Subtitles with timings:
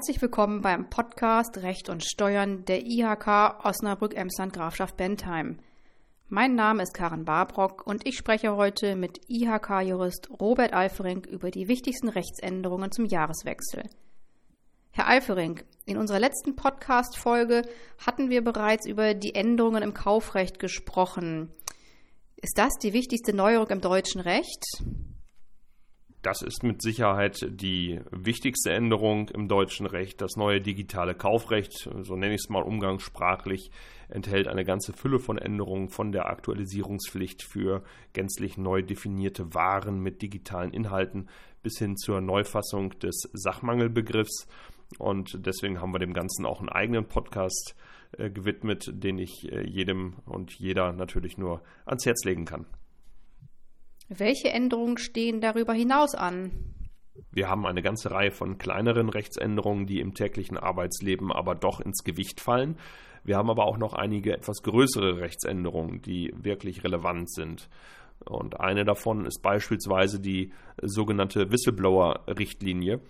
[0.00, 5.58] Herzlich willkommen beim Podcast Recht und Steuern der IHK Osnabrück-Emsland Grafschaft Bentheim.
[6.30, 11.68] Mein Name ist Karen Barbrock und ich spreche heute mit IHK-Jurist Robert Alfering über die
[11.68, 13.90] wichtigsten Rechtsänderungen zum Jahreswechsel.
[14.90, 21.52] Herr Alfering, in unserer letzten Podcast-Folge hatten wir bereits über die Änderungen im Kaufrecht gesprochen.
[22.36, 24.64] Ist das die wichtigste Neuerung im deutschen Recht?
[26.22, 30.20] Das ist mit Sicherheit die wichtigste Änderung im deutschen Recht.
[30.20, 33.70] Das neue digitale Kaufrecht, so nenne ich es mal umgangssprachlich,
[34.10, 40.20] enthält eine ganze Fülle von Änderungen von der Aktualisierungspflicht für gänzlich neu definierte Waren mit
[40.20, 41.30] digitalen Inhalten
[41.62, 44.46] bis hin zur Neufassung des Sachmangelbegriffs.
[44.98, 47.74] Und deswegen haben wir dem Ganzen auch einen eigenen Podcast
[48.18, 52.66] äh, gewidmet, den ich äh, jedem und jeder natürlich nur ans Herz legen kann.
[54.12, 56.50] Welche Änderungen stehen darüber hinaus an?
[57.30, 62.02] Wir haben eine ganze Reihe von kleineren Rechtsänderungen, die im täglichen Arbeitsleben aber doch ins
[62.02, 62.76] Gewicht fallen.
[63.22, 67.68] Wir haben aber auch noch einige etwas größere Rechtsänderungen, die wirklich relevant sind.
[68.24, 73.00] Und eine davon ist beispielsweise die sogenannte Whistleblower-Richtlinie,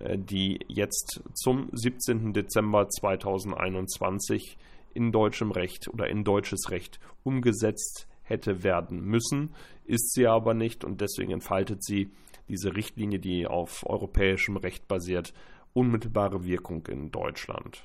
[0.00, 2.32] äh, die jetzt zum 17.
[2.32, 4.58] Dezember 2021
[4.94, 10.84] in deutschem Recht oder in deutsches Recht umgesetzt hätte werden müssen, ist sie aber nicht
[10.84, 12.10] und deswegen entfaltet sie
[12.48, 15.34] diese Richtlinie, die auf europäischem Recht basiert,
[15.72, 17.84] unmittelbare Wirkung in Deutschland.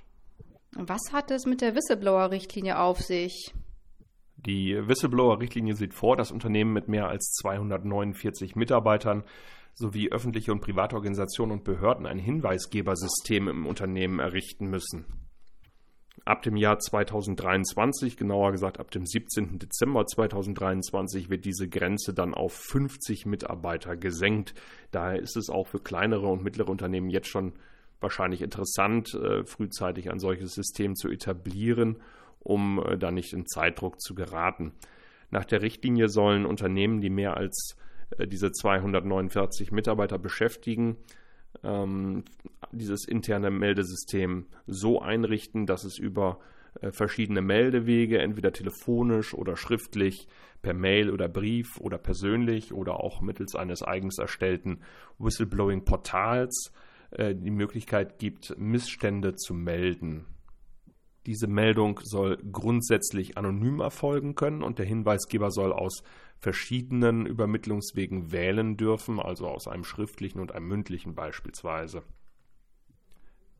[0.71, 3.53] Was hat es mit der Whistleblower-Richtlinie auf sich?
[4.37, 9.23] Die Whistleblower-Richtlinie sieht vor, dass Unternehmen mit mehr als 249 Mitarbeitern
[9.73, 15.24] sowie öffentliche und private Organisationen und Behörden ein Hinweisgebersystem im Unternehmen errichten müssen
[16.25, 19.59] ab dem Jahr 2023, genauer gesagt ab dem 17.
[19.59, 24.55] Dezember 2023, wird diese Grenze dann auf 50 Mitarbeiter gesenkt.
[24.91, 27.53] Daher ist es auch für kleinere und mittlere Unternehmen jetzt schon
[28.01, 32.01] wahrscheinlich interessant, äh, frühzeitig ein solches System zu etablieren,
[32.39, 34.73] um äh, da nicht in Zeitdruck zu geraten.
[35.29, 37.77] Nach der Richtlinie sollen Unternehmen, die mehr als
[38.17, 40.97] äh, diese 249 Mitarbeiter beschäftigen,
[41.63, 42.23] ähm,
[42.71, 46.39] dieses interne Meldesystem so einrichten, dass es über
[46.81, 50.27] äh, verschiedene Meldewege, entweder telefonisch oder schriftlich,
[50.61, 54.79] per Mail oder Brief oder persönlich oder auch mittels eines eigens erstellten
[55.19, 56.71] Whistleblowing-Portals
[57.11, 60.25] äh, die Möglichkeit gibt, Missstände zu melden.
[61.27, 66.03] Diese Meldung soll grundsätzlich anonym erfolgen können und der Hinweisgeber soll aus
[66.39, 72.03] verschiedenen Übermittlungswegen wählen dürfen, also aus einem schriftlichen und einem mündlichen beispielsweise.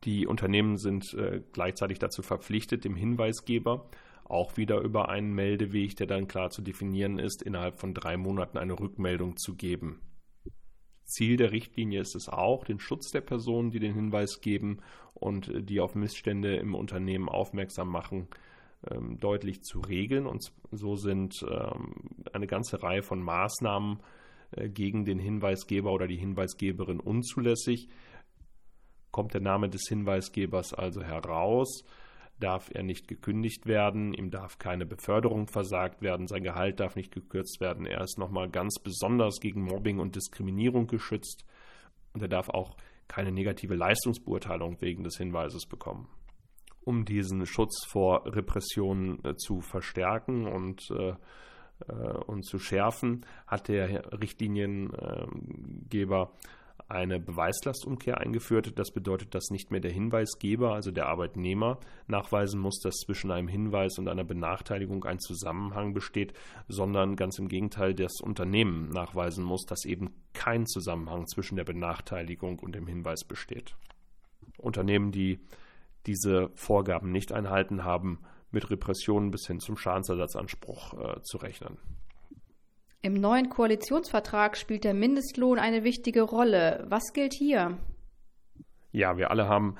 [0.04, 3.88] Die Unternehmen sind äh, gleichzeitig dazu verpflichtet, dem Hinweisgeber
[4.24, 8.58] auch wieder über einen Meldeweg, der dann klar zu definieren ist, innerhalb von drei Monaten
[8.58, 10.00] eine Rückmeldung zu geben.
[11.04, 14.78] Ziel der Richtlinie ist es auch, den Schutz der Personen, die den Hinweis geben
[15.14, 18.28] und äh, die auf Missstände im Unternehmen aufmerksam machen,
[18.90, 20.26] ähm, deutlich zu regeln.
[20.26, 21.94] Und so sind ähm,
[22.32, 24.00] eine ganze Reihe von Maßnahmen
[24.52, 27.88] äh, gegen den Hinweisgeber oder die Hinweisgeberin unzulässig.
[29.10, 31.84] Kommt der Name des Hinweisgebers also heraus,
[32.38, 37.12] darf er nicht gekündigt werden, ihm darf keine Beförderung versagt werden, sein Gehalt darf nicht
[37.12, 37.86] gekürzt werden.
[37.86, 41.46] Er ist nochmal ganz besonders gegen Mobbing und Diskriminierung geschützt
[42.12, 42.76] und er darf auch
[43.08, 46.08] keine negative Leistungsbeurteilung wegen des Hinweises bekommen
[46.86, 51.14] um diesen Schutz vor Repressionen äh, zu verstärken und, äh,
[51.88, 56.32] äh, und zu schärfen, hat der Richtliniengeber
[56.88, 58.78] eine Beweislastumkehr eingeführt.
[58.78, 63.48] Das bedeutet, dass nicht mehr der Hinweisgeber, also der Arbeitnehmer, nachweisen muss, dass zwischen einem
[63.48, 66.34] Hinweis und einer Benachteiligung ein Zusammenhang besteht,
[66.68, 72.60] sondern ganz im Gegenteil das Unternehmen nachweisen muss, dass eben kein Zusammenhang zwischen der Benachteiligung
[72.60, 73.74] und dem Hinweis besteht.
[74.58, 75.40] Unternehmen, die
[76.06, 81.78] diese Vorgaben nicht einhalten haben, mit Repressionen bis hin zum Schadensersatzanspruch äh, zu rechnen.
[83.02, 86.84] Im neuen Koalitionsvertrag spielt der Mindestlohn eine wichtige Rolle.
[86.88, 87.78] Was gilt hier?
[88.90, 89.76] Ja, wir alle haben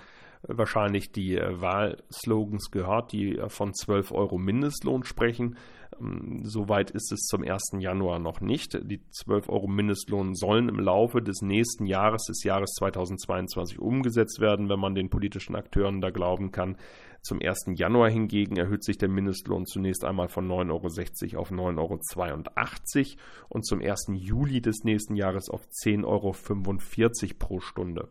[0.49, 5.57] wahrscheinlich die äh, Wahlslogans gehört, die äh, von 12 Euro Mindestlohn sprechen.
[6.01, 7.77] Ähm, soweit ist es zum 1.
[7.79, 8.79] Januar noch nicht.
[8.91, 14.69] Die 12 Euro Mindestlohn sollen im Laufe des nächsten Jahres, des Jahres 2022, umgesetzt werden,
[14.69, 16.77] wenn man den politischen Akteuren da glauben kann.
[17.23, 17.71] Zum 1.
[17.75, 23.67] Januar hingegen erhöht sich der Mindestlohn zunächst einmal von 9,60 Euro auf 9,82 Euro und
[23.67, 24.11] zum 1.
[24.13, 28.09] Juli des nächsten Jahres auf 10,45 Euro pro Stunde.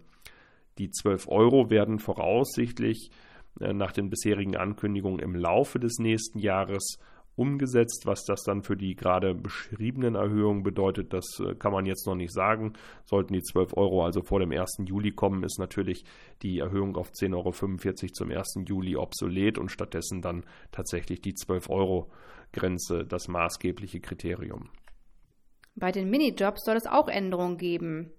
[0.77, 3.12] Die 12 Euro werden voraussichtlich
[3.60, 6.98] äh, nach den bisherigen Ankündigungen im Laufe des nächsten Jahres
[7.36, 8.04] umgesetzt.
[8.06, 12.16] Was das dann für die gerade beschriebenen Erhöhungen bedeutet, das äh, kann man jetzt noch
[12.16, 12.74] nicht sagen.
[13.06, 14.81] Sollten die 12 Euro also vor dem 1.
[14.86, 16.04] Juli kommen, ist natürlich
[16.42, 17.51] die Erhöhung auf 10,45 Euro
[18.12, 18.60] zum 1.
[18.68, 22.12] Juli obsolet und stattdessen dann tatsächlich die 12 Euro
[22.51, 24.69] Grenze das maßgebliche Kriterium.
[25.75, 28.12] Bei den Minijobs soll es auch Änderungen geben.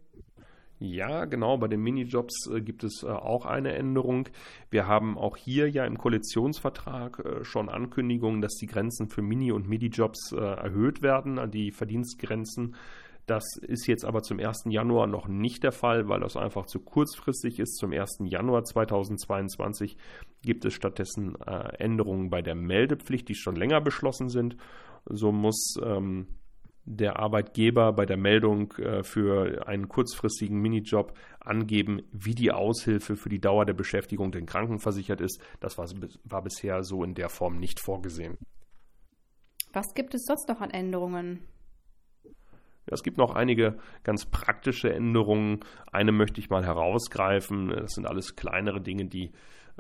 [0.79, 4.29] Ja, genau, bei den Minijobs äh, gibt es äh, auch eine Änderung.
[4.69, 9.53] Wir haben auch hier ja im Koalitionsvertrag äh, schon Ankündigungen, dass die Grenzen für Mini-
[9.53, 12.77] und Minijobs äh, erhöht werden, die Verdienstgrenzen.
[13.25, 14.65] Das ist jetzt aber zum 1.
[14.69, 17.77] Januar noch nicht der Fall, weil das einfach zu kurzfristig ist.
[17.77, 18.19] Zum 1.
[18.25, 19.97] Januar 2022
[20.43, 24.57] gibt es stattdessen Änderungen bei der Meldepflicht, die schon länger beschlossen sind.
[25.07, 26.29] So muss ähm,
[26.87, 33.29] der Arbeitgeber bei der Meldung äh, für einen kurzfristigen Minijob angeben, wie die Aushilfe für
[33.29, 35.43] die Dauer der Beschäftigung denn krankenversichert ist.
[35.61, 35.89] Das war,
[36.25, 38.39] war bisher so in der Form nicht vorgesehen.
[39.73, 41.41] Was gibt es sonst noch an Änderungen?
[42.87, 45.61] Es gibt noch einige ganz praktische Änderungen.
[45.91, 47.69] Eine möchte ich mal herausgreifen.
[47.71, 49.33] Das sind alles kleinere Dinge, die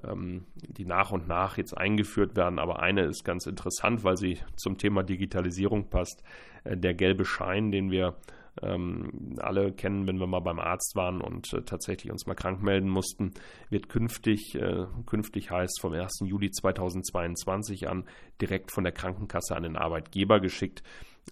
[0.04, 2.58] ähm, die nach und nach jetzt eingeführt werden.
[2.58, 6.22] Aber eine ist ganz interessant, weil sie zum Thema Digitalisierung passt.
[6.64, 8.16] Äh, der gelbe Schein, den wir
[8.62, 12.62] ähm, alle kennen, wenn wir mal beim Arzt waren und äh, tatsächlich uns mal krank
[12.62, 13.32] melden mussten,
[13.68, 16.20] wird künftig, äh, künftig heißt vom 1.
[16.24, 18.04] Juli 2022 an
[18.40, 20.82] direkt von der Krankenkasse an den Arbeitgeber geschickt.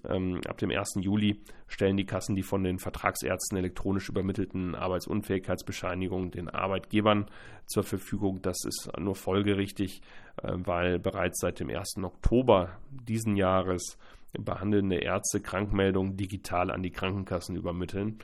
[0.09, 0.97] Ähm, ab dem 1.
[1.01, 7.27] Juli stellen die Kassen die von den Vertragsärzten elektronisch übermittelten Arbeitsunfähigkeitsbescheinigungen den Arbeitgebern
[7.67, 8.43] zur Verfügung.
[8.43, 10.03] Das ist nur folgerichtig,
[10.43, 12.03] äh, weil bereits seit dem 1.
[12.03, 13.99] Oktober diesen Jahres
[14.33, 18.19] behandelnde Ärzte Krankmeldungen digital an die Krankenkassen übermitteln.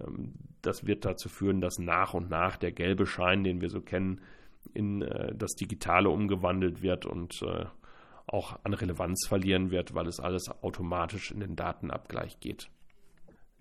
[0.00, 3.80] Ähm, das wird dazu führen, dass nach und nach der gelbe Schein, den wir so
[3.80, 4.20] kennen,
[4.74, 7.66] in äh, das Digitale umgewandelt wird und äh,
[8.32, 12.70] auch an Relevanz verlieren wird, weil es alles automatisch in den Datenabgleich geht.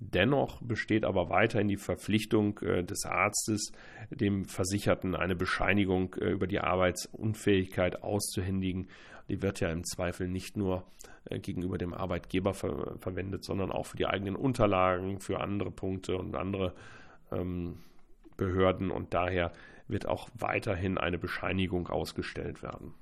[0.01, 3.74] Dennoch besteht aber weiterhin die Verpflichtung äh, des Arztes,
[4.10, 8.88] dem Versicherten eine Bescheinigung äh, über die Arbeitsunfähigkeit auszuhändigen.
[9.27, 10.86] Die wird ja im Zweifel nicht nur
[11.25, 16.18] äh, gegenüber dem Arbeitgeber ver verwendet, sondern auch für die eigenen Unterlagen, für andere Punkte
[16.18, 16.74] und andere
[17.33, 17.80] ähm,
[18.38, 18.92] Behörden.
[18.92, 19.51] Und daher
[19.89, 22.94] wird auch weiterhin eine Bescheinigung ausgestellt werden.